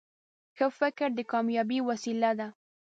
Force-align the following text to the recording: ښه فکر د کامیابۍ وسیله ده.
ښه 0.55 0.67
فکر 0.79 1.09
د 1.15 1.19
کامیابۍ 1.31 1.79
وسیله 1.89 2.31
ده. 2.39 2.47